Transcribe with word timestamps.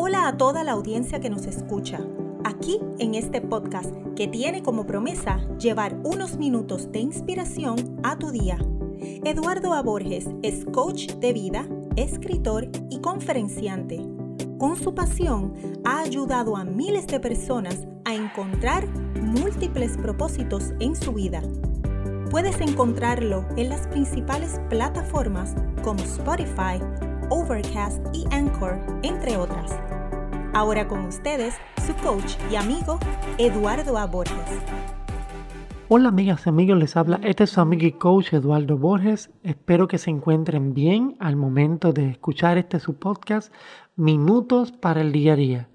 Hola 0.00 0.28
a 0.28 0.36
toda 0.36 0.62
la 0.62 0.70
audiencia 0.70 1.18
que 1.18 1.28
nos 1.28 1.46
escucha. 1.46 1.98
Aquí 2.44 2.78
en 3.00 3.16
este 3.16 3.40
podcast 3.40 3.92
que 4.14 4.28
tiene 4.28 4.62
como 4.62 4.86
promesa 4.86 5.40
llevar 5.58 5.98
unos 6.04 6.36
minutos 6.36 6.92
de 6.92 7.00
inspiración 7.00 7.98
a 8.04 8.16
tu 8.16 8.30
día. 8.30 8.58
Eduardo 9.24 9.74
A. 9.74 9.82
Borges 9.82 10.28
es 10.44 10.64
coach 10.66 11.14
de 11.14 11.32
vida, 11.32 11.66
escritor 11.96 12.70
y 12.88 13.00
conferenciante. 13.00 14.00
Con 14.56 14.76
su 14.76 14.94
pasión 14.94 15.54
ha 15.84 15.98
ayudado 15.98 16.56
a 16.56 16.64
miles 16.64 17.08
de 17.08 17.18
personas 17.18 17.88
a 18.04 18.14
encontrar 18.14 18.86
múltiples 19.20 19.96
propósitos 19.96 20.74
en 20.78 20.94
su 20.94 21.12
vida. 21.12 21.42
Puedes 22.30 22.60
encontrarlo 22.60 23.48
en 23.56 23.68
las 23.68 23.88
principales 23.88 24.60
plataformas 24.68 25.56
como 25.82 25.98
Spotify, 26.04 26.78
Overcast 27.30 28.02
y 28.14 28.24
Anchor, 28.30 28.80
entre 29.02 29.36
otras. 29.36 29.78
Ahora 30.54 30.88
con 30.88 31.04
ustedes, 31.04 31.54
su 31.86 31.94
coach 31.96 32.36
y 32.50 32.56
amigo, 32.56 32.98
Eduardo 33.36 33.98
A. 33.98 34.06
Borges. 34.06 34.34
Hola 35.90 36.08
amigas 36.08 36.46
y 36.46 36.48
amigos, 36.48 36.78
les 36.78 36.96
habla 36.96 37.20
este 37.22 37.44
es 37.44 37.50
su 37.50 37.60
amigo 37.60 37.84
y 37.84 37.92
coach 37.92 38.32
Eduardo 38.32 38.78
Borges. 38.78 39.30
Espero 39.42 39.88
que 39.88 39.98
se 39.98 40.08
encuentren 40.08 40.72
bien 40.72 41.16
al 41.20 41.36
momento 41.36 41.92
de 41.92 42.08
escuchar 42.08 42.56
este 42.56 42.80
su 42.80 42.94
podcast, 42.94 43.52
Minutos 43.94 44.72
para 44.72 45.02
el 45.02 45.12
Día 45.12 45.34
a 45.34 45.36
Día. 45.36 45.68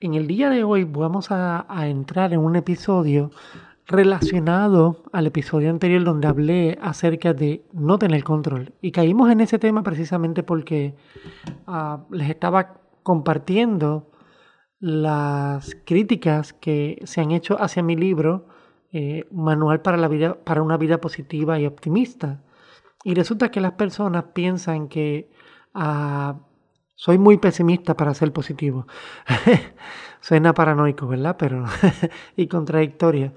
En 0.00 0.14
el 0.14 0.26
día 0.26 0.50
de 0.50 0.64
hoy 0.64 0.82
vamos 0.82 1.30
a, 1.30 1.64
a 1.68 1.86
entrar 1.86 2.32
en 2.32 2.40
un 2.40 2.56
episodio 2.56 3.30
relacionado 3.86 5.04
al 5.12 5.26
episodio 5.26 5.70
anterior 5.70 6.02
donde 6.02 6.26
hablé 6.26 6.78
acerca 6.82 7.32
de 7.32 7.64
no 7.72 7.98
tener 7.98 8.24
control. 8.24 8.72
Y 8.80 8.90
caímos 8.90 9.30
en 9.30 9.40
ese 9.40 9.58
tema 9.58 9.82
precisamente 9.82 10.42
porque 10.42 10.94
uh, 11.66 11.98
les 12.12 12.28
estaba 12.28 12.80
compartiendo 13.02 14.10
las 14.80 15.76
críticas 15.84 16.52
que 16.52 17.00
se 17.04 17.20
han 17.20 17.30
hecho 17.30 17.60
hacia 17.62 17.82
mi 17.82 17.96
libro 17.96 18.48
eh, 18.92 19.26
Manual 19.30 19.80
para, 19.82 19.96
la 19.96 20.08
vida, 20.08 20.42
para 20.42 20.62
una 20.62 20.76
vida 20.76 21.00
positiva 21.00 21.58
y 21.58 21.66
optimista. 21.66 22.42
Y 23.04 23.14
resulta 23.14 23.50
que 23.50 23.60
las 23.60 23.72
personas 23.72 24.24
piensan 24.32 24.88
que 24.88 25.30
uh, 25.74 26.34
soy 26.96 27.18
muy 27.18 27.36
pesimista 27.36 27.94
para 27.96 28.14
ser 28.14 28.32
positivo. 28.32 28.86
Suena 30.20 30.54
paranoico, 30.54 31.06
¿verdad? 31.06 31.36
Pero 31.38 31.64
y 32.36 32.48
contradictoria. 32.48 33.32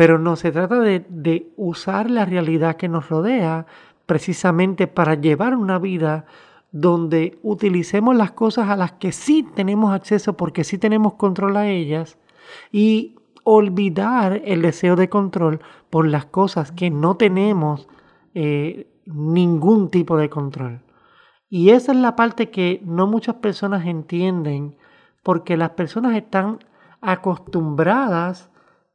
Pero 0.00 0.18
no, 0.18 0.34
se 0.34 0.50
trata 0.50 0.80
de, 0.80 1.04
de 1.10 1.52
usar 1.58 2.10
la 2.10 2.24
realidad 2.24 2.76
que 2.76 2.88
nos 2.88 3.10
rodea 3.10 3.66
precisamente 4.06 4.86
para 4.86 5.14
llevar 5.14 5.54
una 5.54 5.78
vida 5.78 6.24
donde 6.72 7.38
utilicemos 7.42 8.16
las 8.16 8.30
cosas 8.30 8.70
a 8.70 8.76
las 8.76 8.92
que 8.92 9.12
sí 9.12 9.46
tenemos 9.54 9.92
acceso 9.92 10.38
porque 10.38 10.64
sí 10.64 10.78
tenemos 10.78 11.16
control 11.16 11.58
a 11.58 11.68
ellas 11.68 12.16
y 12.72 13.16
olvidar 13.44 14.40
el 14.46 14.62
deseo 14.62 14.96
de 14.96 15.10
control 15.10 15.60
por 15.90 16.08
las 16.08 16.24
cosas 16.24 16.72
que 16.72 16.88
no 16.88 17.18
tenemos 17.18 17.86
eh, 18.32 18.90
ningún 19.04 19.90
tipo 19.90 20.16
de 20.16 20.30
control. 20.30 20.80
Y 21.50 21.72
esa 21.72 21.92
es 21.92 21.98
la 21.98 22.16
parte 22.16 22.48
que 22.48 22.80
no 22.86 23.06
muchas 23.06 23.34
personas 23.34 23.84
entienden 23.84 24.78
porque 25.22 25.58
las 25.58 25.72
personas 25.72 26.16
están 26.16 26.58
acostumbradas 27.02 28.50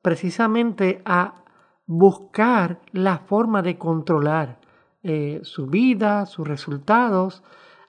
precisamente 0.06 1.02
a 1.03 1.44
buscar 1.88 2.80
la 2.92 3.17
forma 3.17 3.64
de 3.64 3.80
controlar 3.80 4.59
eh, 5.02 5.39
su 5.42 5.66
vida, 5.66 6.28
sus 6.28 6.48
resultados, 6.48 7.42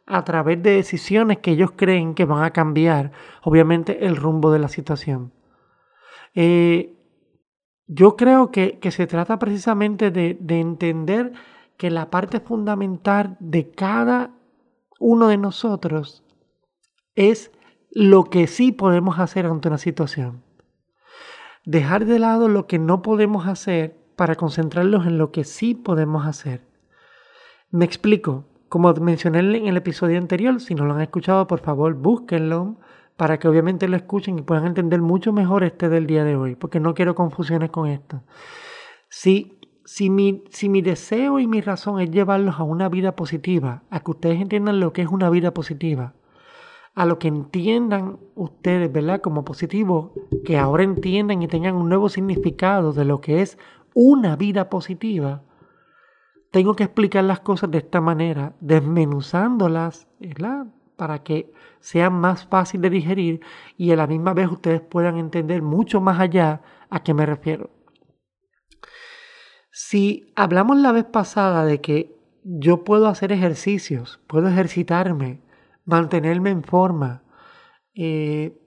a 0.06 0.24
través 0.24 0.62
de 0.62 0.76
decisiones 0.76 1.40
que 1.40 1.50
ellos 1.50 1.72
creen 1.76 2.14
que 2.14 2.24
van 2.24 2.42
a 2.42 2.54
cambiar, 2.54 3.12
obviamente, 3.42 4.06
el 4.06 4.16
rumbo 4.16 4.50
de 4.50 4.58
la 4.58 4.68
situación. 4.68 5.34
Eh, 6.34 6.96
yo 7.86 8.16
creo 8.16 8.50
que, 8.50 8.78
se 8.90 9.06
trata 9.06 9.38
precisamente 9.38 10.10
de 10.10 10.58
entender 10.58 11.34
que 11.76 11.90
la 11.90 12.08
parte 12.08 12.40
fundamental 12.40 13.36
de 13.40 13.72
cada 13.72 14.30
uno 14.98 15.28
de 15.28 15.36
nosotros 15.36 16.24
es 17.14 17.52
lo 17.90 18.24
que 18.24 18.46
sí 18.46 18.72
podemos 18.72 19.18
hacer 19.18 19.44
ante 19.44 19.68
una 19.68 19.76
situación. 19.76 20.45
Dejar 21.66 22.06
de 22.06 22.18
lado 22.18 22.48
lo 22.48 22.66
que 22.66 22.78
no 22.78 23.02
podemos 23.02 23.46
hacer 23.46 23.98
para 24.16 24.36
concentrarnos 24.36 25.06
en 25.06 25.18
lo 25.18 25.30
que 25.32 25.44
sí 25.44 25.74
podemos 25.74 26.26
hacer. 26.26 26.62
Me 27.70 27.84
explico. 27.84 28.46
Como 28.68 28.92
mencioné 28.94 29.40
en 29.40 29.66
el 29.66 29.76
episodio 29.76 30.18
anterior, 30.18 30.58
si 30.60 30.74
no 30.74 30.86
lo 30.86 30.94
han 30.94 31.02
escuchado, 31.02 31.46
por 31.46 31.60
favor 31.60 31.94
búsquenlo 31.94 32.78
para 33.16 33.38
que 33.38 33.48
obviamente 33.48 33.88
lo 33.88 33.96
escuchen 33.96 34.38
y 34.38 34.42
puedan 34.42 34.66
entender 34.66 35.00
mucho 35.02 35.32
mejor 35.32 35.62
este 35.62 35.88
del 35.88 36.06
día 36.06 36.24
de 36.24 36.36
hoy, 36.36 36.56
porque 36.56 36.80
no 36.80 36.94
quiero 36.94 37.14
confusiones 37.14 37.70
con 37.70 37.88
esto. 37.88 38.22
Si 39.08 39.56
si 39.86 40.10
mi, 40.10 40.42
si 40.50 40.68
mi 40.68 40.82
deseo 40.82 41.38
y 41.38 41.46
mi 41.46 41.60
razón 41.60 42.00
es 42.00 42.10
llevarlos 42.10 42.56
a 42.58 42.64
una 42.64 42.88
vida 42.88 43.14
positiva, 43.14 43.84
a 43.88 44.00
que 44.00 44.10
ustedes 44.10 44.40
entiendan 44.40 44.80
lo 44.80 44.92
que 44.92 45.02
es 45.02 45.08
una 45.08 45.30
vida 45.30 45.52
positiva, 45.54 46.14
a 46.96 47.04
lo 47.04 47.18
que 47.18 47.28
entiendan 47.28 48.18
ustedes, 48.34 48.90
¿verdad? 48.90 49.20
Como 49.20 49.44
positivo, 49.44 50.14
que 50.46 50.56
ahora 50.56 50.82
entiendan 50.82 51.42
y 51.42 51.46
tengan 51.46 51.76
un 51.76 51.90
nuevo 51.90 52.08
significado 52.08 52.94
de 52.94 53.04
lo 53.04 53.20
que 53.20 53.42
es 53.42 53.58
una 53.92 54.34
vida 54.34 54.70
positiva, 54.70 55.42
tengo 56.50 56.74
que 56.74 56.84
explicar 56.84 57.22
las 57.24 57.40
cosas 57.40 57.70
de 57.70 57.78
esta 57.78 58.00
manera, 58.00 58.54
desmenuzándolas, 58.60 60.08
¿verdad? 60.18 60.68
Para 60.96 61.22
que 61.22 61.52
sean 61.80 62.14
más 62.14 62.46
fácil 62.46 62.80
de 62.80 62.88
digerir 62.88 63.40
y 63.76 63.90
a 63.90 63.96
la 63.96 64.06
misma 64.06 64.32
vez 64.32 64.50
ustedes 64.50 64.80
puedan 64.80 65.18
entender 65.18 65.60
mucho 65.60 66.00
más 66.00 66.18
allá 66.18 66.62
a 66.88 67.02
qué 67.02 67.12
me 67.12 67.26
refiero. 67.26 67.68
Si 69.70 70.32
hablamos 70.34 70.78
la 70.78 70.92
vez 70.92 71.04
pasada 71.04 71.66
de 71.66 71.82
que 71.82 72.16
yo 72.42 72.84
puedo 72.84 73.06
hacer 73.06 73.32
ejercicios, 73.32 74.18
puedo 74.26 74.48
ejercitarme, 74.48 75.42
mantenerme 75.86 76.50
en 76.50 76.62
forma, 76.62 77.22
eh, 77.94 78.60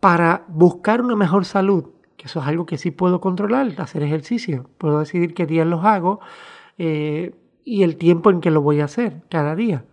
para 0.00 0.44
buscar 0.48 1.00
una 1.00 1.14
mejor 1.14 1.44
salud, 1.44 1.90
que 2.16 2.26
eso 2.26 2.40
es 2.40 2.46
algo 2.46 2.66
que 2.66 2.78
sí 2.78 2.90
puedo 2.90 3.20
controlar, 3.20 3.72
hacer 3.78 4.02
ejercicio. 4.02 4.68
Puedo 4.78 4.98
decidir 4.98 5.34
qué 5.34 5.46
días 5.46 5.66
los 5.66 5.84
hago 5.84 6.18
eh, 6.78 7.36
y 7.64 7.84
el 7.84 7.96
tiempo 7.96 8.30
en 8.30 8.40
que 8.40 8.50
lo 8.50 8.62
voy 8.62 8.80
a 8.80 8.86
hacer 8.86 9.22
cada 9.28 9.54
día. 9.54 9.84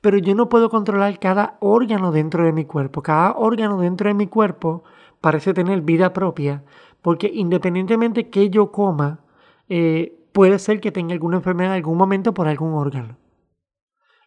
Pero 0.00 0.18
yo 0.18 0.34
no 0.34 0.48
puedo 0.48 0.70
controlar 0.70 1.18
cada 1.20 1.58
órgano 1.60 2.10
dentro 2.10 2.44
de 2.44 2.52
mi 2.52 2.64
cuerpo. 2.64 3.02
Cada 3.02 3.32
órgano 3.36 3.78
dentro 3.78 4.08
de 4.08 4.14
mi 4.14 4.26
cuerpo 4.26 4.82
parece 5.20 5.54
tener 5.54 5.82
vida 5.82 6.12
propia, 6.12 6.64
porque 7.02 7.30
independientemente 7.32 8.30
que 8.30 8.50
yo 8.50 8.72
coma, 8.72 9.20
eh, 9.68 10.18
puede 10.32 10.58
ser 10.58 10.80
que 10.80 10.92
tenga 10.92 11.12
alguna 11.12 11.36
enfermedad 11.36 11.72
en 11.72 11.76
algún 11.76 11.98
momento 11.98 12.34
por 12.34 12.48
algún 12.48 12.74
órgano. 12.74 13.16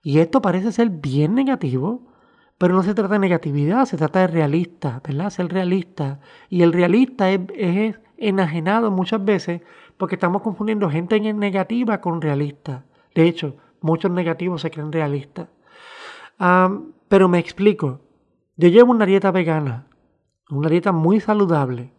Y 0.04 0.20
esto 0.20 0.42
parece 0.42 0.72
ser 0.72 0.90
bien 0.90 1.36
negativo, 1.36 2.02
pero 2.58 2.76
no 2.76 2.84
se 2.84 2.94
trata 2.94 3.14
de 3.14 3.20
negatividad, 3.20 3.86
se 3.86 3.98
trata 3.98 4.20
de 4.22 4.28
realista, 4.28 5.02
¿verdad? 5.04 5.30
Ser 5.30 5.52
realista. 5.52 6.20
Y 6.50 6.64
el 6.64 6.74
realista 6.74 7.30
es, 7.30 8.00
enajenado 8.18 8.92
muchas 8.92 9.24
veces 9.26 9.62
porque 9.98 10.16
estamos 10.16 10.42
confundiendo 10.42 10.90
gente 10.90 11.20
negativa 11.20 12.02
con 12.02 12.22
realista. 12.22 12.86
De 13.16 13.28
hecho, 13.28 13.56
muchos 13.82 14.12
negativos 14.12 14.62
se 14.62 14.72
creen 14.72 14.92
realistas. 14.92 15.48
pero 17.08 17.28
me 17.28 17.40
explico. 17.40 18.02
Yo 18.58 18.68
llevo 18.68 18.92
una 18.92 19.06
dieta 19.06 19.32
vegana, 19.32 19.88
una 20.50 20.70
dieta 20.70 20.92
muy 20.92 21.20
saludable. 21.20 21.94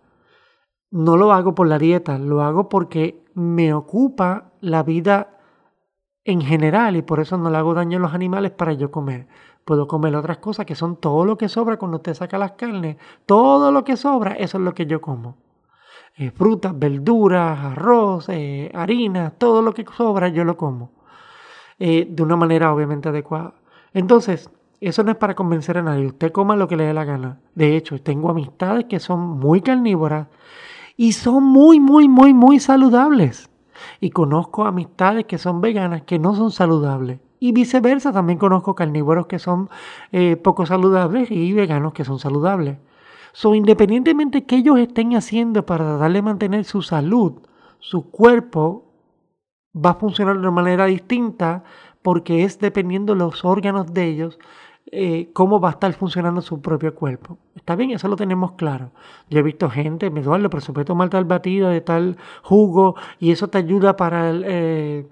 No 0.90 1.16
lo 1.16 1.32
hago 1.32 1.54
por 1.54 1.66
la 1.66 1.78
dieta, 1.78 2.18
lo 2.18 2.42
hago 2.42 2.68
porque 2.68 3.24
me 3.34 3.72
ocupa 3.74 4.52
la 4.60 4.82
vida 4.82 5.40
en 6.24 6.40
general 6.40 6.96
y 6.96 7.02
por 7.02 7.20
eso 7.20 7.36
no 7.36 7.50
le 7.50 7.58
hago 7.58 7.74
daño 7.74 7.98
a 7.98 8.00
los 8.00 8.14
animales 8.14 8.52
para 8.52 8.72
yo 8.72 8.90
comer. 8.90 9.26
Puedo 9.64 9.86
comer 9.86 10.14
otras 10.16 10.38
cosas 10.38 10.66
que 10.66 10.74
son 10.74 10.96
todo 10.96 11.24
lo 11.24 11.38
que 11.38 11.48
sobra 11.48 11.76
cuando 11.76 11.98
usted 11.98 12.14
saca 12.14 12.38
las 12.38 12.52
carnes. 12.52 12.96
Todo 13.26 13.70
lo 13.70 13.84
que 13.84 13.96
sobra, 13.96 14.32
eso 14.32 14.58
es 14.58 14.64
lo 14.64 14.74
que 14.74 14.86
yo 14.86 15.00
como. 15.00 15.36
Eh, 16.16 16.30
frutas, 16.30 16.78
verduras, 16.78 17.58
arroz, 17.58 18.28
eh, 18.28 18.70
harina, 18.74 19.30
todo 19.30 19.62
lo 19.62 19.72
que 19.72 19.84
sobra 19.96 20.28
yo 20.28 20.44
lo 20.44 20.56
como. 20.56 20.90
Eh, 21.78 22.06
de 22.08 22.22
una 22.22 22.36
manera 22.36 22.72
obviamente 22.72 23.08
adecuada. 23.08 23.54
Entonces, 23.94 24.50
eso 24.80 25.04
no 25.04 25.12
es 25.12 25.16
para 25.16 25.34
convencer 25.34 25.78
a 25.78 25.82
nadie. 25.82 26.06
Usted 26.06 26.32
coma 26.32 26.56
lo 26.56 26.66
que 26.66 26.76
le 26.76 26.84
dé 26.84 26.94
la 26.94 27.04
gana. 27.04 27.38
De 27.54 27.76
hecho, 27.76 28.00
tengo 28.02 28.30
amistades 28.30 28.86
que 28.86 28.98
son 28.98 29.20
muy 29.20 29.60
carnívoras 29.60 30.26
y 30.96 31.12
son 31.12 31.44
muy, 31.44 31.78
muy, 31.78 32.08
muy, 32.08 32.34
muy 32.34 32.58
saludables. 32.58 33.48
Y 34.00 34.10
conozco 34.10 34.64
amistades 34.64 35.26
que 35.26 35.38
son 35.38 35.60
veganas 35.60 36.02
que 36.02 36.18
no 36.18 36.34
son 36.34 36.50
saludables. 36.50 37.20
Y 37.40 37.52
viceversa, 37.52 38.12
también 38.12 38.38
conozco 38.38 38.74
carnívoros 38.74 39.26
que 39.26 39.38
son 39.38 39.68
eh, 40.12 40.36
poco 40.36 40.66
saludables 40.66 41.30
y 41.30 41.52
veganos 41.52 41.92
que 41.92 42.04
son 42.04 42.18
saludables. 42.18 42.78
So, 43.32 43.54
independientemente 43.54 44.44
que 44.44 44.56
ellos 44.56 44.78
estén 44.78 45.16
haciendo 45.16 45.64
para 45.64 45.96
darle 45.96 46.20
a 46.20 46.22
mantener 46.22 46.64
su 46.64 46.82
salud, 46.82 47.40
su 47.80 48.10
cuerpo 48.10 48.92
va 49.74 49.90
a 49.90 49.94
funcionar 49.94 50.34
de 50.34 50.40
una 50.40 50.50
manera 50.50 50.84
distinta 50.86 51.64
porque 52.02 52.44
es 52.44 52.58
dependiendo 52.58 53.14
de 53.14 53.20
los 53.20 53.44
órganos 53.44 53.92
de 53.92 54.04
ellos 54.06 54.38
eh, 54.90 55.30
cómo 55.32 55.60
va 55.60 55.68
a 55.68 55.72
estar 55.72 55.92
funcionando 55.92 56.40
su 56.42 56.60
propio 56.60 56.94
cuerpo. 56.94 57.38
Está 57.54 57.76
bien, 57.76 57.92
eso 57.92 58.08
lo 58.08 58.16
tenemos 58.16 58.52
claro. 58.52 58.90
Yo 59.30 59.38
he 59.38 59.42
visto 59.42 59.70
gente, 59.70 60.10
me 60.10 60.22
duele, 60.22 60.48
por 60.48 60.62
supuesto, 60.62 60.92
tomar 60.92 61.08
tal 61.08 61.24
batido 61.24 61.68
de 61.68 61.80
tal 61.80 62.16
jugo 62.42 62.96
y 63.18 63.30
eso 63.30 63.48
te 63.48 63.58
ayuda 63.58 63.96
para 63.96 64.30
eh, 64.32 65.06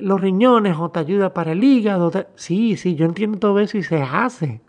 los 0.00 0.20
riñones 0.20 0.76
o 0.78 0.90
te 0.90 1.00
ayuda 1.00 1.34
para 1.34 1.52
el 1.52 1.64
hígado. 1.64 2.10
Sí, 2.36 2.76
sí, 2.76 2.94
yo 2.94 3.06
entiendo 3.06 3.38
todo 3.38 3.58
eso 3.58 3.76
y 3.76 3.82
se 3.82 4.02
hace. 4.02 4.62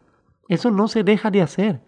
Eso 0.49 0.71
no 0.71 0.87
se 0.87 1.03
deja 1.03 1.31
de 1.31 1.41
hacer. 1.41 1.81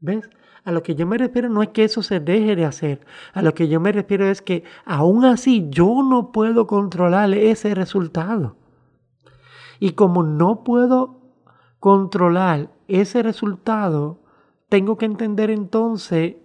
¿Ves? 0.00 0.28
A 0.64 0.72
lo 0.72 0.82
que 0.82 0.94
yo 0.94 1.06
me 1.06 1.16
refiero 1.16 1.48
no 1.48 1.62
es 1.62 1.70
que 1.70 1.84
eso 1.84 2.02
se 2.02 2.20
deje 2.20 2.56
de 2.56 2.64
hacer. 2.64 3.00
A 3.32 3.42
lo 3.42 3.54
que 3.54 3.68
yo 3.68 3.80
me 3.80 3.92
refiero 3.92 4.26
es 4.26 4.42
que 4.42 4.64
aún 4.84 5.24
así 5.24 5.66
yo 5.70 6.02
no 6.02 6.30
puedo 6.30 6.66
controlar 6.66 7.32
ese 7.32 7.74
resultado. 7.74 8.56
Y 9.80 9.92
como 9.92 10.22
no 10.22 10.64
puedo 10.64 11.17
controlar 11.78 12.70
ese 12.88 13.22
resultado, 13.22 14.20
tengo 14.68 14.96
que 14.96 15.06
entender 15.06 15.50
entonces 15.50 16.36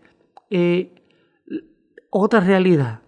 eh, 0.49 0.95
otra 2.09 2.39
realidad. 2.39 3.01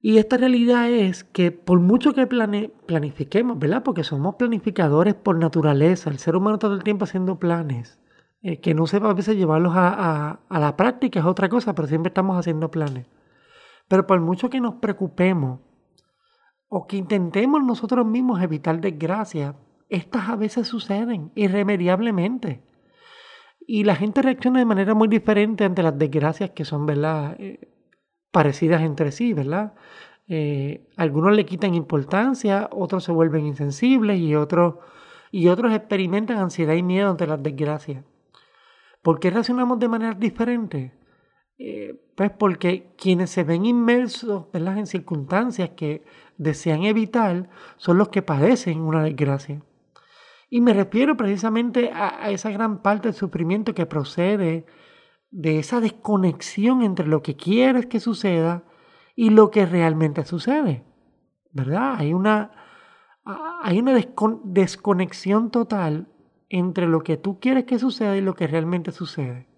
Y 0.00 0.18
esta 0.18 0.36
realidad 0.36 0.88
es 0.88 1.24
que 1.24 1.50
por 1.50 1.80
mucho 1.80 2.12
que 2.12 2.26
planifiquemos, 2.26 3.58
¿verdad? 3.58 3.82
Porque 3.82 4.04
somos 4.04 4.36
planificadores 4.36 5.14
por 5.14 5.36
naturaleza, 5.36 6.10
el 6.10 6.18
ser 6.18 6.36
humano 6.36 6.58
todo 6.58 6.74
el 6.74 6.84
tiempo 6.84 7.04
haciendo 7.04 7.40
planes, 7.40 7.98
eh, 8.40 8.60
que 8.60 8.74
no 8.74 8.86
sepa 8.86 9.10
a 9.10 9.14
veces 9.14 9.36
llevarlos 9.36 9.72
a, 9.74 10.40
a 10.48 10.60
la 10.60 10.76
práctica 10.76 11.18
es 11.18 11.26
otra 11.26 11.48
cosa, 11.48 11.74
pero 11.74 11.88
siempre 11.88 12.10
estamos 12.10 12.38
haciendo 12.38 12.70
planes. 12.70 13.06
Pero 13.88 14.06
por 14.06 14.20
mucho 14.20 14.48
que 14.50 14.60
nos 14.60 14.74
preocupemos 14.76 15.60
o 16.68 16.86
que 16.86 16.96
intentemos 16.96 17.62
nosotros 17.64 18.06
mismos 18.06 18.42
evitar 18.42 18.80
desgracias, 18.80 19.54
estas 19.88 20.28
a 20.28 20.36
veces 20.36 20.66
suceden 20.66 21.30
irremediablemente. 21.34 22.62
Y 23.66 23.84
la 23.84 23.96
gente 23.96 24.22
reacciona 24.22 24.60
de 24.60 24.64
manera 24.64 24.94
muy 24.94 25.08
diferente 25.08 25.64
ante 25.64 25.82
las 25.82 25.98
desgracias 25.98 26.50
que 26.50 26.64
son, 26.64 26.86
¿verdad? 26.86 27.36
Eh, 27.38 27.68
parecidas 28.30 28.82
entre 28.82 29.12
sí, 29.12 29.32
¿verdad? 29.32 29.74
Eh, 30.28 30.88
algunos 30.96 31.34
le 31.34 31.46
quitan 31.46 31.74
importancia, 31.74 32.68
otros 32.72 33.04
se 33.04 33.12
vuelven 33.12 33.46
insensibles 33.46 34.18
y 34.18 34.34
otros, 34.34 34.76
y 35.30 35.48
otros 35.48 35.72
experimentan 35.72 36.38
ansiedad 36.38 36.74
y 36.74 36.82
miedo 36.82 37.10
ante 37.10 37.26
las 37.26 37.42
desgracias. 37.42 38.04
¿Por 39.02 39.20
qué 39.20 39.30
reaccionamos 39.30 39.78
de 39.78 39.88
manera 39.88 40.14
diferente? 40.14 40.92
Eh, 41.58 41.94
pues 42.14 42.30
porque 42.32 42.92
quienes 42.98 43.30
se 43.30 43.44
ven 43.44 43.64
inmersos 43.64 44.50
¿verdad? 44.52 44.78
en 44.78 44.86
circunstancias 44.86 45.70
que 45.70 46.04
desean 46.36 46.82
evitar 46.82 47.48
son 47.78 47.98
los 47.98 48.08
que 48.08 48.22
padecen 48.22 48.80
una 48.80 49.02
desgracia. 49.02 49.62
Y 50.48 50.60
me 50.60 50.72
refiero 50.72 51.16
precisamente 51.16 51.90
a, 51.92 52.30
esa 52.30 52.50
gran 52.50 52.82
parte 52.82 53.08
del 53.08 53.14
sufrimiento 53.14 53.74
que 53.74 53.86
procede 53.86 54.66
de 55.30 55.58
esa 55.58 55.80
desconexión 55.80 56.82
entre 56.82 57.06
lo 57.06 57.22
que 57.22 57.36
quieres 57.36 57.86
que 57.86 58.00
suceda 58.00 58.64
y 59.14 59.30
lo 59.30 59.50
que 59.50 59.66
realmente 59.66 60.24
sucede. 60.24 60.84
¿Verdad? 61.52 61.96
Hay 61.98 62.14
una, 62.14 62.52
hay 63.62 63.78
una 63.80 63.94
desconexión 64.44 65.50
total 65.50 66.08
entre 66.48 66.86
lo 66.86 67.00
que 67.00 67.16
tú 67.16 67.40
quieres 67.40 67.64
que 67.64 67.78
suceda 67.78 68.16
y 68.16 68.20
lo 68.20 68.34
que 68.34 68.46
realmente 68.46 68.92
sucede. 68.92 69.48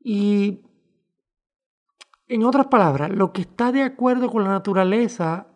Y 0.00 0.62
en 2.28 2.44
otras 2.44 2.68
palabras, 2.68 3.10
lo 3.10 3.32
que 3.32 3.42
está 3.42 3.70
de 3.70 3.82
acuerdo 3.82 4.30
con 4.30 4.44
la 4.44 4.50
naturaleza 4.50 5.48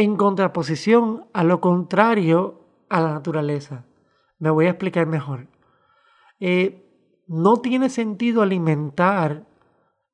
en 0.00 0.16
contraposición 0.16 1.26
a 1.34 1.44
lo 1.44 1.60
contrario 1.60 2.64
a 2.88 3.02
la 3.02 3.12
naturaleza. 3.12 3.84
Me 4.38 4.48
voy 4.48 4.64
a 4.64 4.70
explicar 4.70 5.06
mejor. 5.06 5.48
Eh, 6.38 7.22
no 7.26 7.58
tiene 7.58 7.90
sentido 7.90 8.40
alimentar 8.40 9.46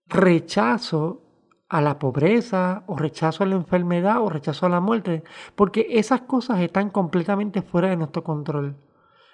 rechazo 0.08 1.22
a 1.68 1.80
la 1.80 2.00
pobreza 2.00 2.82
o 2.88 2.96
rechazo 2.96 3.44
a 3.44 3.46
la 3.46 3.54
enfermedad 3.54 4.20
o 4.20 4.28
rechazo 4.28 4.66
a 4.66 4.70
la 4.70 4.80
muerte, 4.80 5.22
porque 5.54 5.86
esas 5.90 6.22
cosas 6.22 6.60
están 6.60 6.90
completamente 6.90 7.62
fuera 7.62 7.88
de 7.88 7.96
nuestro 7.96 8.24
control. 8.24 8.76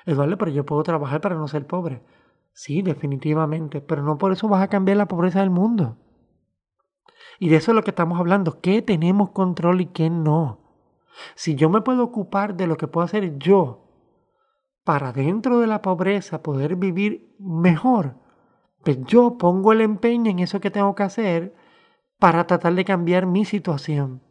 Vale, 0.04 0.36
pero 0.36 0.50
yo 0.50 0.66
puedo 0.66 0.82
trabajar 0.82 1.22
para 1.22 1.34
no 1.34 1.48
ser 1.48 1.66
pobre. 1.66 2.02
Sí, 2.52 2.82
definitivamente, 2.82 3.80
pero 3.80 4.02
no 4.02 4.18
por 4.18 4.32
eso 4.32 4.48
vas 4.48 4.62
a 4.62 4.68
cambiar 4.68 4.98
la 4.98 5.08
pobreza 5.08 5.40
del 5.40 5.50
mundo. 5.50 5.96
Y 7.42 7.48
de 7.48 7.56
eso 7.56 7.72
es 7.72 7.74
lo 7.74 7.82
que 7.82 7.90
estamos 7.90 8.20
hablando, 8.20 8.60
qué 8.60 8.82
tenemos 8.82 9.30
control 9.30 9.80
y 9.80 9.86
qué 9.86 10.10
no. 10.10 10.60
Si 11.34 11.56
yo 11.56 11.68
me 11.70 11.80
puedo 11.80 12.04
ocupar 12.04 12.54
de 12.54 12.68
lo 12.68 12.76
que 12.76 12.86
puedo 12.86 13.04
hacer 13.04 13.36
yo 13.36 13.80
para 14.84 15.12
dentro 15.12 15.58
de 15.58 15.66
la 15.66 15.82
pobreza 15.82 16.40
poder 16.40 16.76
vivir 16.76 17.34
mejor, 17.40 18.14
pues 18.84 19.00
yo 19.06 19.38
pongo 19.38 19.72
el 19.72 19.80
empeño 19.80 20.30
en 20.30 20.38
eso 20.38 20.60
que 20.60 20.70
tengo 20.70 20.94
que 20.94 21.02
hacer 21.02 21.56
para 22.20 22.46
tratar 22.46 22.76
de 22.76 22.84
cambiar 22.84 23.26
mi 23.26 23.44
situación. 23.44 24.22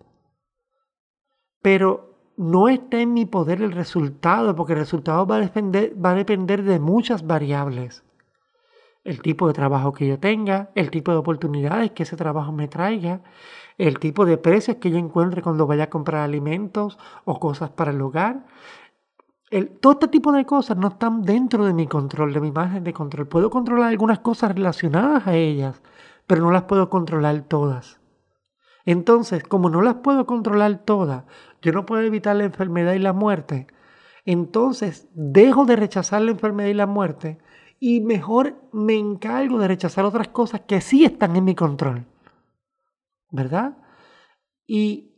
Pero 1.61 2.31
no 2.37 2.69
está 2.69 3.01
en 3.01 3.11
mi 3.13 3.25
poder 3.25 3.61
el 3.61 3.73
resultado, 3.73 4.55
porque 4.55 4.71
el 4.71 4.79
resultado 4.79 5.27
va 5.27 5.35
a 5.35 5.41
depender, 5.41 5.93
va 6.01 6.11
a 6.11 6.15
depender 6.15 6.63
de 6.63 6.79
muchas 6.79 7.27
variables 7.27 8.05
el 9.03 9.21
tipo 9.21 9.47
de 9.47 9.53
trabajo 9.53 9.93
que 9.93 10.07
yo 10.07 10.19
tenga, 10.19 10.69
el 10.75 10.91
tipo 10.91 11.11
de 11.11 11.17
oportunidades 11.17 11.91
que 11.91 12.03
ese 12.03 12.15
trabajo 12.15 12.51
me 12.51 12.67
traiga, 12.67 13.21
el 13.77 13.99
tipo 13.99 14.25
de 14.25 14.37
precios 14.37 14.77
que 14.77 14.91
yo 14.91 14.97
encuentre 14.97 15.41
cuando 15.41 15.65
vaya 15.67 15.85
a 15.85 15.89
comprar 15.89 16.21
alimentos 16.21 16.99
o 17.25 17.39
cosas 17.39 17.71
para 17.71 17.91
el 17.91 18.01
hogar. 18.01 18.45
El, 19.49 19.69
todo 19.79 19.93
este 19.93 20.07
tipo 20.07 20.31
de 20.31 20.45
cosas 20.45 20.77
no 20.77 20.89
están 20.89 21.23
dentro 21.23 21.65
de 21.65 21.73
mi 21.73 21.87
control, 21.87 22.33
de 22.33 22.41
mi 22.41 22.51
margen 22.51 22.83
de 22.83 22.93
control. 22.93 23.27
Puedo 23.27 23.49
controlar 23.49 23.89
algunas 23.89 24.19
cosas 24.19 24.53
relacionadas 24.53 25.27
a 25.27 25.35
ellas, 25.35 25.81
pero 26.27 26.41
no 26.41 26.51
las 26.51 26.63
puedo 26.63 26.89
controlar 26.89 27.41
todas. 27.41 27.99
Entonces, 28.85 29.43
como 29.43 29.69
no 29.69 29.81
las 29.81 29.95
puedo 29.95 30.25
controlar 30.25 30.79
todas, 30.85 31.25
yo 31.61 31.71
no 31.71 31.85
puedo 31.85 32.01
evitar 32.01 32.35
la 32.35 32.45
enfermedad 32.45 32.93
y 32.93 32.99
la 32.99 33.13
muerte, 33.13 33.67
entonces 34.25 35.09
dejo 35.13 35.65
de 35.65 35.75
rechazar 35.75 36.21
la 36.21 36.31
enfermedad 36.31 36.69
y 36.69 36.73
la 36.73 36.87
muerte 36.87 37.39
y 37.83 37.99
mejor 37.99 38.61
me 38.71 38.95
encargo 38.95 39.57
de 39.57 39.67
rechazar 39.67 40.05
otras 40.05 40.27
cosas 40.27 40.61
que 40.67 40.79
sí 40.81 41.03
están 41.03 41.35
en 41.35 41.43
mi 41.43 41.55
control. 41.55 42.05
¿Verdad? 43.31 43.75
Y 44.67 45.15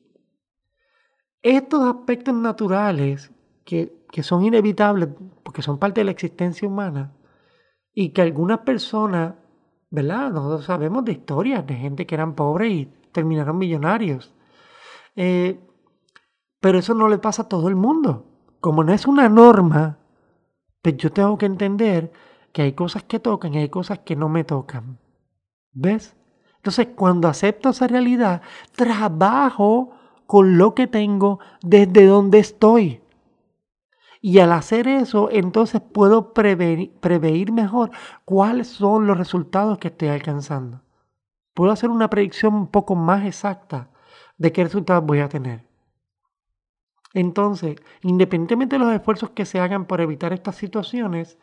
estos 1.41 1.83
aspectos 1.83 2.33
naturales 2.33 3.33
que, 3.65 4.01
son 4.21 4.45
inevitables 4.45 5.09
porque 5.43 5.61
son 5.61 5.77
parte 5.77 5.99
de 5.99 6.05
la 6.05 6.11
existencia 6.11 6.65
humana 6.65 7.11
y 7.93 8.09
que 8.13 8.21
algunas 8.21 8.59
personas, 8.59 9.33
¿verdad? 9.89 10.31
Nosotros 10.31 10.63
sabemos 10.63 11.03
de 11.03 11.11
historias 11.11 11.67
de 11.67 11.75
gente 11.75 12.05
que 12.05 12.15
eran 12.15 12.33
pobres 12.33 12.71
y 12.71 12.85
terminaron 13.11 13.57
millonarios. 13.57 14.33
Eh, 15.17 15.59
pero 16.61 16.79
eso 16.79 16.93
no 16.93 17.09
le 17.09 17.17
pasa 17.17 17.41
a 17.41 17.49
todo 17.49 17.67
el 17.67 17.75
mundo. 17.75 18.25
Como 18.61 18.85
no 18.85 18.93
es 18.93 19.05
una 19.05 19.27
norma, 19.27 19.97
pues 20.81 20.95
yo 20.95 21.11
tengo 21.11 21.37
que 21.37 21.45
entender 21.45 22.13
que 22.53 22.61
hay 22.61 22.73
cosas 22.73 23.03
que 23.03 23.19
tocan 23.19 23.53
y 23.53 23.57
hay 23.57 23.69
cosas 23.69 23.99
que 23.99 24.15
no 24.15 24.29
me 24.29 24.45
tocan. 24.45 24.99
¿Ves? 25.73 26.15
Entonces, 26.57 26.87
cuando 26.95 27.27
acepto 27.27 27.69
esa 27.69 27.87
realidad, 27.87 28.41
trabajo 28.73 29.91
con 30.25 30.57
lo 30.57 30.73
que 30.73 30.87
tengo 30.87 31.39
desde 31.61 32.05
donde 32.05 32.39
estoy. 32.39 33.01
Y 34.21 34.39
al 34.39 34.53
hacer 34.53 34.87
eso, 34.87 35.29
entonces 35.29 35.81
puedo 35.81 36.33
prever, 36.33 37.51
mejor 37.51 37.91
cuáles 38.23 38.67
son 38.69 39.05
los 39.05 39.17
resultados 39.17 39.79
que 39.79 39.89
estoy 39.89 40.07
alcanzando. 40.07 40.81
Puedo 41.53 41.73
hacer 41.73 41.89
una 41.89 42.09
predicción 42.09 42.53
un 42.53 42.67
poco 42.67 42.95
más 42.95 43.25
exacta 43.25 43.89
de 44.37 44.53
qué 44.53 44.63
resultados 44.63 45.05
voy 45.05 45.19
a 45.19 45.27
tener. 45.27 45.65
Entonces, 47.13 47.75
independientemente 48.01 48.77
de 48.77 48.85
los 48.85 48.93
esfuerzos 48.93 49.31
que 49.31 49.45
se 49.45 49.59
hagan 49.59 49.85
por 49.85 49.99
evitar 49.99 50.31
estas 50.31 50.55
situaciones, 50.55 51.37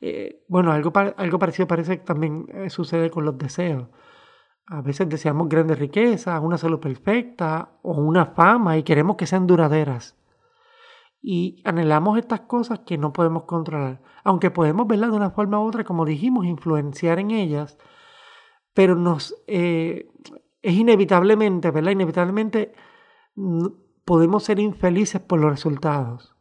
eh, 0.00 0.44
bueno, 0.48 0.72
algo, 0.72 0.92
algo 0.94 1.38
parecido 1.38 1.66
parece 1.66 1.98
que 1.98 2.04
también 2.04 2.46
eh, 2.52 2.70
sucede 2.70 3.10
con 3.10 3.24
los 3.24 3.36
deseos. 3.36 3.88
A 4.66 4.82
veces 4.82 5.08
deseamos 5.08 5.48
grandes 5.48 5.78
riquezas, 5.78 6.40
una 6.42 6.58
salud 6.58 6.78
perfecta 6.78 7.78
o 7.82 7.94
una 7.94 8.26
fama 8.26 8.76
y 8.76 8.82
queremos 8.82 9.16
que 9.16 9.26
sean 9.26 9.46
duraderas. 9.46 10.16
Y 11.20 11.62
anhelamos 11.64 12.18
estas 12.18 12.40
cosas 12.42 12.80
que 12.80 12.98
no 12.98 13.12
podemos 13.12 13.44
controlar, 13.44 14.02
aunque 14.24 14.50
podemos 14.50 14.86
verlas 14.86 15.10
de 15.10 15.16
una 15.16 15.30
forma 15.30 15.60
u 15.60 15.66
otra, 15.66 15.84
como 15.84 16.04
dijimos, 16.04 16.46
influenciar 16.46 17.18
en 17.18 17.30
ellas, 17.32 17.78
pero 18.72 18.94
nos 18.94 19.34
eh, 19.48 20.08
es 20.62 20.74
inevitablemente, 20.74 21.70
¿verdad? 21.70 21.92
Inevitablemente 21.92 22.72
podemos 24.04 24.44
ser 24.44 24.58
infelices 24.60 25.20
por 25.20 25.40
los 25.40 25.50
resultados. 25.50 26.36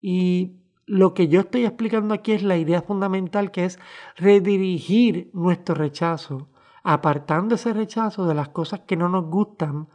Y 0.00 0.67
lo 0.88 1.14
que 1.14 1.28
yo 1.28 1.40
estoy 1.40 1.64
explicando 1.64 2.14
aquí 2.14 2.32
es 2.32 2.42
la 2.42 2.56
idea 2.56 2.82
fundamental 2.82 3.50
que 3.50 3.64
es 3.64 3.78
redirigir 4.16 5.30
nuestro 5.32 5.74
rechazo, 5.74 6.48
apartando 6.82 7.54
ese 7.54 7.72
rechazo 7.72 8.26
de 8.26 8.34
las 8.34 8.48
cosas 8.48 8.80
que 8.80 8.96
no 8.96 9.08
nos 9.08 9.26
gustan 9.26 9.88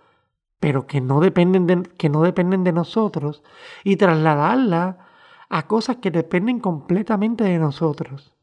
pero 0.64 0.88
que 0.88 1.02
no 1.02 1.20
dependen 1.20 1.68
de, 1.68 1.84
que 1.84 2.08
no 2.08 2.22
dependen 2.22 2.64
de 2.64 2.72
nosotros, 2.72 3.44
y 3.84 3.98
trasladarla 3.98 5.10
a 5.50 5.68
cosas 5.68 5.98
que 5.98 6.10
dependen 6.10 6.62
completamente 6.62 7.44
de 7.44 7.60
nosotros. 7.60 8.34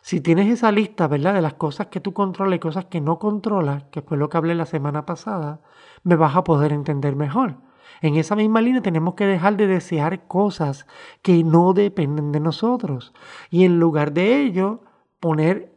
Si 0.00 0.20
tienes 0.20 0.48
esa 0.48 0.72
lista, 0.72 1.06
¿verdad? 1.06 1.34
De 1.34 1.40
las 1.40 1.54
cosas 1.54 1.86
que 1.86 2.00
tú 2.00 2.12
controlas 2.12 2.56
y 2.56 2.58
cosas 2.58 2.86
que 2.86 3.00
no 3.00 3.20
controlas, 3.20 3.84
que 3.92 4.02
fue 4.02 4.16
lo 4.16 4.28
que 4.28 4.36
hablé 4.36 4.56
la 4.56 4.66
semana 4.66 5.06
pasada, 5.06 5.60
me 6.02 6.16
vas 6.16 6.34
a 6.34 6.42
poder 6.42 6.72
entender 6.72 7.14
mejor. 7.14 7.58
En 8.02 8.16
esa 8.16 8.34
misma 8.34 8.60
línea 8.60 8.82
tenemos 8.82 9.14
que 9.14 9.26
dejar 9.26 9.56
de 9.56 9.68
desear 9.68 10.26
cosas 10.26 10.86
que 11.22 11.44
no 11.44 11.72
dependen 11.72 12.32
de 12.32 12.40
nosotros 12.40 13.14
y 13.48 13.64
en 13.64 13.78
lugar 13.78 14.12
de 14.12 14.42
ello 14.42 14.82
poner 15.20 15.72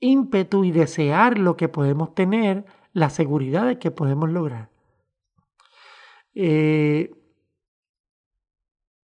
ímpetu 0.00 0.64
y 0.64 0.70
desear 0.72 1.38
lo 1.38 1.58
que 1.58 1.68
podemos 1.68 2.14
tener, 2.14 2.64
la 2.94 3.10
seguridad 3.10 3.66
de 3.66 3.78
que 3.78 3.90
podemos 3.90 4.30
lograr. 4.30 4.70
Eh, 6.34 7.14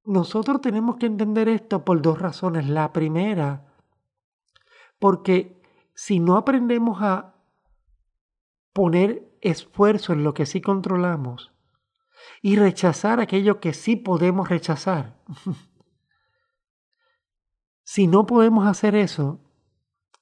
nosotros 0.06 0.62
tenemos 0.62 0.96
que 0.96 1.06
entender 1.06 1.50
esto 1.50 1.84
por 1.84 2.00
dos 2.00 2.18
razones. 2.18 2.66
La 2.70 2.90
primera, 2.94 3.66
porque 4.98 5.60
si 5.94 6.20
no 6.20 6.38
aprendemos 6.38 7.02
a 7.02 7.34
poner 8.72 9.28
esfuerzo 9.42 10.14
en 10.14 10.24
lo 10.24 10.32
que 10.32 10.46
sí 10.46 10.62
controlamos 10.62 11.52
y 12.42 12.56
rechazar 12.56 13.20
aquello 13.20 13.60
que 13.60 13.72
sí 13.72 13.96
podemos 13.96 14.48
rechazar, 14.48 15.16
si 17.84 18.06
no 18.06 18.26
podemos 18.26 18.66
hacer 18.66 18.94
eso, 18.94 19.40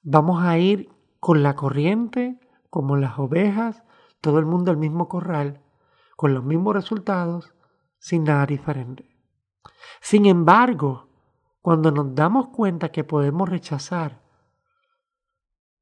vamos 0.01 0.43
a 0.43 0.57
ir 0.57 0.89
con 1.19 1.43
la 1.43 1.55
corriente, 1.55 2.39
como 2.69 2.95
las 2.95 3.17
ovejas, 3.17 3.83
todo 4.21 4.39
el 4.39 4.45
mundo 4.45 4.71
al 4.71 4.77
mismo 4.77 5.07
corral, 5.07 5.61
con 6.15 6.33
los 6.33 6.43
mismos 6.43 6.73
resultados, 6.73 7.53
sin 7.97 8.23
nada 8.23 8.45
diferente. 8.45 9.15
Sin 10.01 10.25
embargo, 10.25 11.09
cuando 11.61 11.91
nos 11.91 12.13
damos 12.13 12.49
cuenta 12.49 12.91
que 12.91 13.03
podemos 13.03 13.49
rechazar 13.49 14.21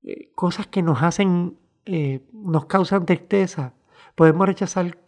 eh, 0.02 0.32
cosas 0.34 0.68
que 0.68 0.82
nos 0.82 1.04
hacen, 1.04 1.60
eh, 1.86 2.28
nos 2.32 2.66
causan 2.66 3.06
tristeza, 3.06 3.74
podemos 4.16 4.48
rechazar 4.48 5.03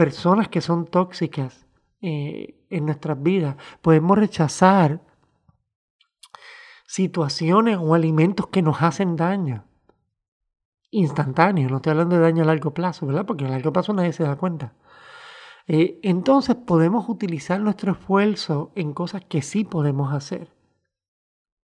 personas 0.00 0.48
que 0.48 0.62
son 0.62 0.86
tóxicas 0.86 1.66
eh, 2.00 2.64
en 2.70 2.86
nuestras 2.86 3.22
vidas, 3.22 3.56
podemos 3.82 4.16
rechazar 4.16 5.02
situaciones 6.86 7.76
o 7.78 7.92
alimentos 7.92 8.46
que 8.46 8.62
nos 8.62 8.80
hacen 8.80 9.14
daño. 9.14 9.66
Instantáneo, 10.90 11.68
no 11.68 11.76
estoy 11.76 11.90
hablando 11.90 12.16
de 12.16 12.22
daño 12.22 12.44
a 12.44 12.46
largo 12.46 12.72
plazo, 12.72 13.04
¿verdad? 13.04 13.26
Porque 13.26 13.44
a 13.44 13.50
largo 13.50 13.74
plazo 13.74 13.92
nadie 13.92 14.14
se 14.14 14.22
da 14.22 14.36
cuenta. 14.36 14.72
Eh, 15.66 16.00
entonces 16.02 16.56
podemos 16.56 17.06
utilizar 17.10 17.60
nuestro 17.60 17.92
esfuerzo 17.92 18.72
en 18.76 18.94
cosas 18.94 19.22
que 19.26 19.42
sí 19.42 19.64
podemos 19.64 20.14
hacer. 20.14 20.48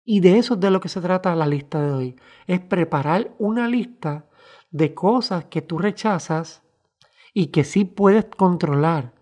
Y 0.04 0.18
de 0.18 0.38
eso 0.38 0.54
es 0.54 0.60
de 0.60 0.72
lo 0.72 0.80
que 0.80 0.88
se 0.88 1.00
trata 1.00 1.36
la 1.36 1.46
lista 1.46 1.80
de 1.80 1.92
hoy. 1.92 2.16
Es 2.48 2.58
preparar 2.58 3.32
una 3.38 3.68
lista 3.68 4.26
de 4.72 4.92
cosas 4.92 5.44
que 5.44 5.62
tú 5.62 5.78
rechazas 5.78 6.63
y 7.34 7.48
que 7.48 7.64
sí 7.64 7.84
puedes 7.84 8.24
controlar, 8.24 9.12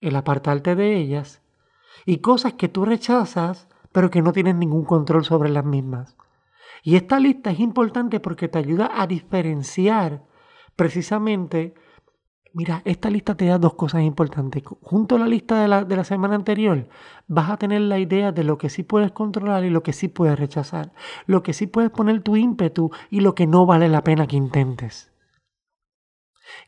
el 0.00 0.14
apartarte 0.14 0.76
de 0.76 0.96
ellas, 0.96 1.42
y 2.06 2.18
cosas 2.18 2.52
que 2.52 2.68
tú 2.68 2.84
rechazas 2.84 3.66
pero 3.92 4.10
que 4.10 4.22
no 4.22 4.32
tienes 4.32 4.54
ningún 4.54 4.84
control 4.84 5.24
sobre 5.24 5.50
las 5.50 5.64
mismas. 5.64 6.16
Y 6.82 6.96
esta 6.96 7.18
lista 7.18 7.50
es 7.50 7.60
importante 7.60 8.20
porque 8.20 8.48
te 8.48 8.58
ayuda 8.58 8.90
a 8.94 9.06
diferenciar 9.06 10.22
precisamente 10.76 11.74
Mira, 12.52 12.82
esta 12.84 13.10
lista 13.10 13.36
te 13.36 13.46
da 13.46 13.58
dos 13.58 13.74
cosas 13.74 14.02
importantes. 14.02 14.64
Junto 14.82 15.14
a 15.14 15.20
la 15.20 15.28
lista 15.28 15.62
de 15.62 15.68
la, 15.68 15.84
de 15.84 15.94
la, 15.94 16.02
semana 16.02 16.34
anterior, 16.34 16.88
vas 17.28 17.48
a 17.48 17.56
tener 17.56 17.80
la 17.82 18.00
idea 18.00 18.32
de 18.32 18.42
lo 18.42 18.58
que 18.58 18.70
sí 18.70 18.82
puedes 18.82 19.12
controlar 19.12 19.64
y 19.64 19.70
lo 19.70 19.84
que 19.84 19.92
sí 19.92 20.08
puedes 20.08 20.36
rechazar. 20.36 20.92
Lo 21.26 21.44
que 21.44 21.52
sí 21.52 21.68
puedes 21.68 21.92
poner 21.92 22.22
tu 22.22 22.34
ímpetu 22.34 22.90
y 23.08 23.20
lo 23.20 23.36
que 23.36 23.46
no 23.46 23.66
vale 23.66 23.88
la 23.88 24.02
pena 24.02 24.26
que 24.26 24.34
intentes. 24.34 25.09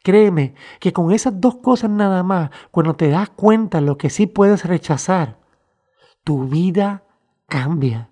Créeme 0.03 0.55
que 0.81 0.93
con 0.93 1.13
esas 1.13 1.41
dos 1.41 1.57
cosas 1.57 1.91
nada 1.91 2.23
más, 2.23 2.51
cuando 2.71 2.95
te 2.95 3.09
das 3.09 3.31
cuenta 3.31 3.81
de 3.81 3.87
lo 3.87 3.99
que 3.99 4.11
sí 4.11 4.27
puedes 4.27 4.65
rechazar, 4.65 5.39
tu 6.25 6.45
vida 6.45 7.05
cambia. 7.47 8.11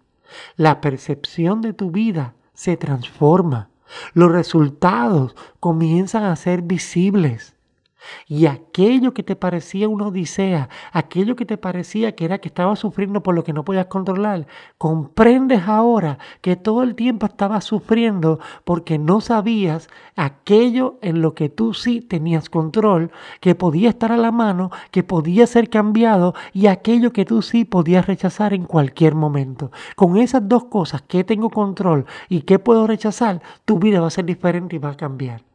La 0.57 0.81
percepción 0.81 1.61
de 1.61 1.73
tu 1.73 1.91
vida 1.91 2.35
se 2.53 2.77
transforma. 2.77 3.71
Los 4.15 4.31
resultados 4.31 5.35
comienzan 5.59 6.25
a 6.25 6.37
ser 6.37 6.63
visibles. 6.63 7.57
Y 8.27 8.47
aquello 8.47 9.13
que 9.15 9.23
te 9.23 9.37
parecía 9.37 9.89
una 9.89 10.09
odisea, 10.09 10.69
aquello 10.93 11.37
que 11.37 11.47
te 11.47 11.59
parecía 11.59 12.15
que 12.15 12.25
era 12.25 12.39
que 12.39 12.49
estabas 12.49 12.79
sufriendo 12.79 13.23
por 13.23 13.35
lo 13.35 13.45
que 13.45 13.53
no 13.53 13.65
podías 13.65 13.87
controlar, 13.87 14.47
comprendes 14.79 15.63
ahora 15.67 16.19
que 16.41 16.57
todo 16.57 16.83
el 16.83 16.95
tiempo 16.95 17.27
estabas 17.27 17.65
sufriendo 17.65 18.41
porque 18.65 18.99
no 18.99 19.21
sabías 19.21 19.89
aquello 20.17 20.99
en 21.03 21.23
lo 21.23 21.35
que 21.35 21.49
tú 21.49 21.75
sí 21.75 22.01
tenías 22.01 22.49
control, 22.49 23.11
que 23.41 23.55
podía 23.55 23.91
estar 23.91 24.13
a 24.13 24.17
la 24.17 24.33
mano, 24.33 24.71
que 24.91 25.03
podía 25.03 25.47
ser 25.47 25.69
cambiado 25.69 26.35
y 26.53 26.67
aquello 26.67 27.13
que 27.13 27.25
tú 27.25 27.43
sí 27.43 27.65
podías 27.65 28.07
rechazar 28.07 28.55
en 28.55 28.65
cualquier 28.65 29.15
momento. 29.15 29.71
Con 29.97 30.17
esas 30.17 30.49
dos 30.49 30.65
cosas, 30.65 31.03
que 31.03 31.25
tengo 31.25 31.51
control 31.51 32.07
y 32.29 32.43
que 32.43 32.59
puedo 32.59 32.87
rechazar, 32.87 33.43
tu 33.65 33.79
vida 33.79 34.01
va 34.01 34.09
a 34.09 34.11
ser 34.11 34.25
diferente 34.25 34.77
y 34.77 34.79
va 34.79 34.91
a 34.91 34.97
cambiar. 34.97 35.50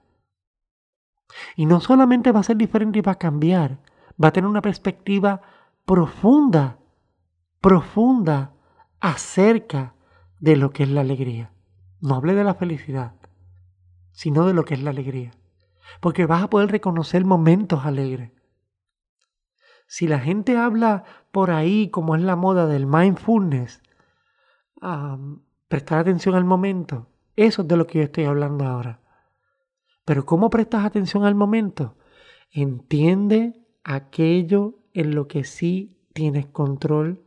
Y 1.56 1.66
no 1.66 1.82
solamente 1.82 2.32
va 2.32 2.42
a 2.42 2.44
ser 2.44 2.58
diferente 2.58 3.00
y 3.00 3.02
va 3.02 3.14
a 3.14 3.20
cambiar, 3.20 3.80
va 4.22 4.30
a 4.30 4.32
tener 4.32 4.50
una 4.50 4.62
perspectiva 4.62 5.42
profunda, 5.86 6.78
profunda 7.62 8.54
acerca 9.00 9.96
de 10.40 10.56
lo 10.56 10.72
que 10.72 10.84
es 10.84 10.90
la 10.90 11.02
alegría. 11.02 11.52
No 12.02 12.16
hable 12.16 12.36
de 12.36 12.44
la 12.44 12.56
felicidad, 12.56 13.14
sino 14.12 14.46
de 14.46 14.54
lo 14.54 14.66
que 14.66 14.76
es 14.76 14.84
la 14.84 14.92
alegría. 14.92 15.32
Porque 16.00 16.26
vas 16.26 16.44
a 16.44 16.50
poder 16.50 16.72
reconocer 16.72 17.26
momentos 17.26 17.86
alegres. 17.86 18.32
Si 19.88 20.08
la 20.08 20.20
gente 20.20 20.58
habla 20.58 21.04
por 21.32 21.52
ahí, 21.52 21.90
como 21.90 22.16
es 22.16 22.22
la 22.22 22.36
moda 22.36 22.66
del 22.66 22.88
mindfulness, 22.88 23.84
prestar 25.68 26.00
atención 26.00 26.36
al 26.36 26.46
momento, 26.46 27.08
eso 27.36 27.62
es 27.62 27.68
de 27.68 27.78
lo 27.78 27.86
que 27.86 28.00
yo 28.00 28.04
estoy 28.06 28.26
hablando 28.26 28.66
ahora. 28.66 29.02
Pero 30.06 30.26
¿cómo 30.26 30.50
prestas 30.52 30.86
atención 30.86 31.26
al 31.26 31.36
momento? 31.36 31.98
Entiende 32.52 33.54
aquello 33.84 34.80
en 34.94 35.16
lo 35.16 35.28
que 35.28 35.44
sí 35.44 35.98
tienes 36.14 36.46
control. 36.46 37.24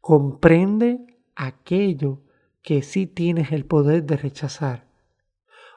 Comprende 0.00 1.06
aquello 1.36 2.22
que 2.62 2.82
sí 2.82 3.06
tienes 3.06 3.52
el 3.52 3.64
poder 3.64 4.04
de 4.04 4.16
rechazar. 4.16 4.86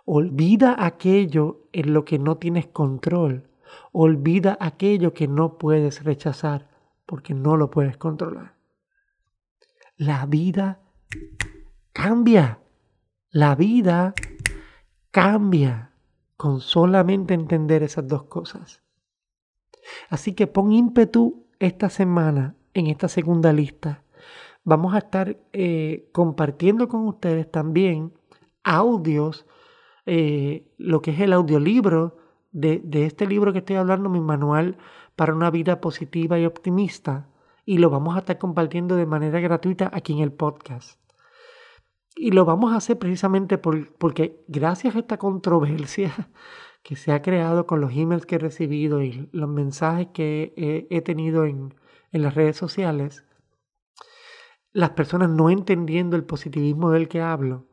Olvida 0.06 0.76
aquello 0.84 1.68
en 1.72 1.94
lo 1.94 2.04
que 2.04 2.18
no 2.18 2.38
tienes 2.38 2.66
control. 2.66 3.48
Olvida 3.92 4.58
aquello 4.60 5.14
que 5.14 5.28
no 5.28 5.60
puedes 5.60 6.04
rechazar 6.04 6.68
porque 7.06 7.36
no 7.36 7.58
lo 7.58 7.70
puedes 7.70 7.96
controlar. 7.98 8.56
La 9.98 10.26
vida 10.26 10.82
cambia. 11.94 12.60
La 13.30 13.54
vida 13.54 14.16
cambia 15.12 15.89
con 16.40 16.62
solamente 16.62 17.34
entender 17.34 17.84
esas 17.84 18.08
dos 18.08 18.24
cosas. 18.24 18.82
Así 20.10 20.32
que 20.36 20.48
pon 20.48 20.72
ímpetu 20.72 21.44
esta 21.60 21.90
semana 21.90 22.56
en 22.74 22.88
esta 22.88 23.10
segunda 23.10 23.52
lista. 23.52 24.06
Vamos 24.64 24.94
a 24.94 25.00
estar 25.00 25.36
eh, 25.52 26.08
compartiendo 26.14 26.88
con 26.88 27.06
ustedes 27.10 27.52
también 27.52 28.14
audios, 28.64 29.48
eh, 30.06 30.72
lo 30.78 31.02
que 31.02 31.12
es 31.12 31.20
el 31.20 31.34
audiolibro 31.34 32.16
de, 32.54 32.80
de 32.86 33.06
este 33.06 33.28
libro 33.28 33.52
que 33.52 33.60
estoy 33.60 33.76
hablando, 33.76 34.08
mi 34.08 34.22
manual 34.22 34.78
para 35.18 35.36
una 35.36 35.52
vida 35.52 35.82
positiva 35.82 36.40
y 36.40 36.46
optimista, 36.46 37.28
y 37.66 37.80
lo 37.80 37.90
vamos 37.90 38.16
a 38.16 38.20
estar 38.20 38.38
compartiendo 38.38 38.96
de 38.96 39.06
manera 39.06 39.42
gratuita 39.42 39.92
aquí 39.92 40.14
en 40.14 40.20
el 40.20 40.32
podcast. 40.32 40.98
Y 42.16 42.32
lo 42.32 42.46
vamos 42.46 42.74
a 42.74 42.78
hacer 42.78 42.98
precisamente 42.98 43.58
porque 43.58 44.44
gracias 44.48 44.96
a 44.96 45.00
esta 45.00 45.18
controversia 45.18 46.14
que 46.84 46.96
se 46.96 47.12
ha 47.12 47.22
creado 47.22 47.66
con 47.66 47.82
los 47.82 47.94
emails 47.94 48.26
que 48.26 48.36
he 48.36 48.40
recibido 48.40 49.02
y 49.02 49.30
los 49.32 49.50
mensajes 49.50 50.08
que 50.14 50.88
he, 50.90 51.02
tenido 51.02 51.46
en, 51.46 51.74
las 52.12 52.36
redes 52.36 52.58
sociales, 52.58 53.26
las 54.72 54.92
personas 54.92 55.30
no 55.30 55.50
entendiendo 55.50 56.16
el 56.16 56.24
positivismo 56.24 56.92
del 56.92 57.08
que 57.08 57.22
hablo, 57.22 57.68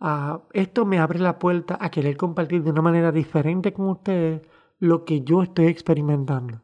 ah, 0.00 0.42
esto 0.52 0.86
me 0.86 0.98
abre 0.98 1.18
la 1.18 1.38
puerta 1.38 1.76
a 1.80 1.90
querer 1.90 2.16
compartir 2.16 2.62
de 2.62 2.70
una 2.70 2.82
manera 2.82 3.12
diferente 3.12 3.72
con 3.72 3.88
ustedes 3.88 4.42
lo 4.78 5.04
que 5.04 5.22
yo 5.22 5.42
estoy 5.42 5.66
experimentando. 5.66 6.62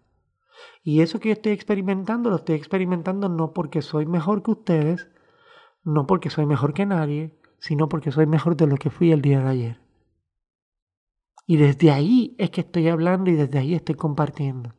Y 0.82 1.00
eso 1.00 1.20
que 1.20 1.28
yo 1.28 1.32
estoy 1.34 1.52
experimentando 1.52 2.30
lo 2.30 2.36
estoy 2.36 2.56
experimentando 2.56 3.28
no 3.28 3.52
porque 3.52 3.82
soy 3.82 4.06
mejor 4.06 4.42
que 4.42 4.50
ustedes, 4.52 5.08
no 5.82 6.06
porque 6.06 6.30
soy 6.30 6.46
mejor 6.46 6.75
que 6.75 6.87
nadie, 6.87 7.34
sino 7.58 7.88
porque 7.88 8.12
soy 8.12 8.26
mejor 8.26 8.56
de 8.56 8.66
lo 8.66 8.76
que 8.76 8.90
fui 8.90 9.12
el 9.12 9.22
día 9.22 9.40
de 9.40 9.49
ayer. 9.49 9.80
Y 11.46 11.56
desde 11.56 11.90
ahí 11.90 12.34
es 12.38 12.50
que 12.50 12.60
estoy 12.60 12.88
hablando 12.88 13.30
y 13.30 13.34
desde 13.34 13.58
ahí 13.58 13.75
estoy 13.75 13.96
compartiendo. 13.96 14.75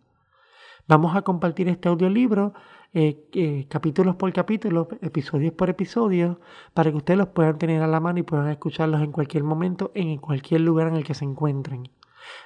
Vamos 0.88 1.16
a 1.16 1.22
compartir 1.22 1.68
este 1.68 1.90
audiolibro 1.90 2.54
eh, 2.94 3.30
eh, 3.34 3.68
capítulos 3.70 4.16
por 4.16 4.34
capítulos, 4.34 4.88
episodios 5.02 5.54
por 5.54 5.70
episodios, 5.70 6.38
para 6.74 6.92
que 6.92 6.98
ustedes 6.98 7.18
los 7.18 7.30
puedan 7.30 7.58
tener 7.58 7.82
a 7.82 7.88
la 7.88 8.00
mano 8.00 8.20
y 8.20 8.24
puedan 8.24 8.50
escucharlos 8.50 9.02
en 9.02 9.12
cualquier 9.12 9.44
momento, 9.44 9.92
en 9.96 10.18
cualquier 10.18 10.62
lugar 10.62 10.88
en 10.88 10.96
el 10.96 11.04
que 11.06 11.14
se 11.14 11.24
encuentren. 11.24 11.90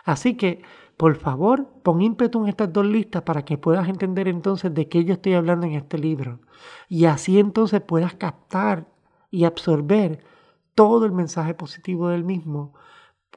Así 0.03 0.35
que, 0.35 0.61
por 0.97 1.15
favor, 1.17 1.67
pon 1.83 2.01
ímpetu 2.01 2.43
en 2.43 2.49
estas 2.49 2.71
dos 2.71 2.85
listas 2.85 3.23
para 3.23 3.43
que 3.43 3.57
puedas 3.57 3.87
entender 3.89 4.27
entonces 4.27 4.73
de 4.73 4.87
qué 4.87 5.03
yo 5.03 5.13
estoy 5.13 5.33
hablando 5.33 5.65
en 5.67 5.73
este 5.73 5.97
libro. 5.97 6.39
Y 6.87 7.05
así 7.05 7.39
entonces 7.39 7.81
puedas 7.81 8.15
captar 8.15 8.87
y 9.31 9.43
absorber 9.43 10.23
todo 10.75 11.05
el 11.05 11.11
mensaje 11.11 11.53
positivo 11.53 12.09
del 12.09 12.23
mismo 12.23 12.73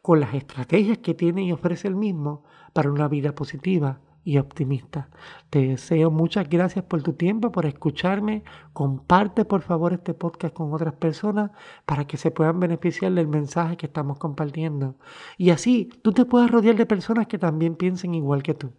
con 0.02 0.20
las 0.20 0.34
estrategias 0.34 0.98
que 0.98 1.14
tiene 1.14 1.42
y 1.42 1.52
ofrece 1.52 1.88
el 1.88 1.96
mismo 1.96 2.44
para 2.72 2.90
una 2.90 3.08
vida 3.08 3.34
positiva 3.34 4.00
y 4.28 4.36
optimista. 4.36 5.08
Te 5.48 5.66
deseo 5.68 6.10
muchas 6.10 6.50
gracias 6.50 6.84
por 6.84 7.02
tu 7.02 7.14
tiempo, 7.14 7.50
por 7.50 7.64
escucharme. 7.64 8.44
Comparte 8.74 9.46
por 9.46 9.62
favor 9.62 9.94
este 9.94 10.12
podcast 10.12 10.52
con 10.52 10.74
otras 10.74 10.92
personas 10.92 11.50
para 11.86 12.06
que 12.06 12.18
se 12.18 12.30
puedan 12.30 12.60
beneficiar 12.60 13.10
del 13.12 13.26
mensaje 13.26 13.78
que 13.78 13.86
estamos 13.86 14.18
compartiendo. 14.18 14.96
Y 15.38 15.48
así 15.48 15.88
tú 16.02 16.12
te 16.12 16.26
puedas 16.26 16.50
rodear 16.50 16.76
de 16.76 16.84
personas 16.84 17.26
que 17.26 17.38
también 17.38 17.74
piensen 17.74 18.14
igual 18.14 18.42
que 18.42 18.52
tú. 18.52 18.70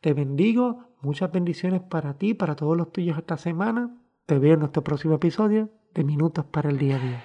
Te 0.00 0.14
bendigo, 0.14 0.86
muchas 1.02 1.30
bendiciones 1.30 1.82
para 1.82 2.14
ti, 2.14 2.32
para 2.32 2.56
todos 2.56 2.74
los 2.74 2.90
tuyos 2.90 3.18
esta 3.18 3.36
semana. 3.36 3.94
Te 4.24 4.38
veo 4.38 4.54
en 4.54 4.60
nuestro 4.60 4.82
próximo 4.82 5.16
episodio 5.16 5.68
de 5.92 6.04
Minutos 6.04 6.46
para 6.46 6.70
el 6.70 6.78
Día 6.78 6.96
a 6.96 7.00
Día. 7.00 7.24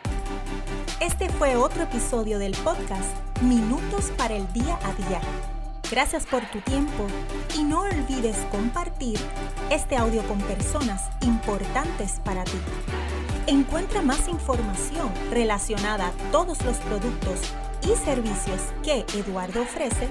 Este 1.00 1.30
fue 1.30 1.56
otro 1.56 1.84
episodio 1.84 2.38
del 2.38 2.52
podcast 2.66 3.42
Minutos 3.42 4.12
para 4.18 4.36
el 4.36 4.46
Día 4.52 4.78
a 4.84 5.08
Día 5.08 5.59
Gracias 5.92 6.26
por 6.28 6.46
tu 6.52 6.62
tiempo 6.62 7.08
y 7.58 7.64
no 7.64 7.82
olvides 7.82 8.38
compartir 8.52 9.20
este 9.72 9.98
audio 9.98 10.22
con 10.24 10.40
personas 10.42 11.10
importantes 11.22 12.20
para 12.24 12.44
ti. 12.44 12.60
Encuentra 13.48 14.04
más 14.04 14.28
información 14.28 15.10
relacionada 15.32 16.10
a 16.10 16.12
todos 16.32 16.64
los 16.64 16.78
productos 16.78 17.40
y 17.82 17.96
servicios 17.96 18.62
que 18.84 19.04
Eduardo 19.18 19.64
ofrece 19.64 20.08